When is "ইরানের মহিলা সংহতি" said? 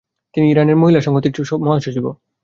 0.51-1.29